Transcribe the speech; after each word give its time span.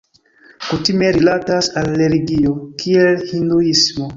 Kutime 0.69 1.11
rilatas 1.17 1.69
al 1.83 1.91
religio, 2.01 2.57
kiel 2.85 3.25
Hinduismo. 3.35 4.09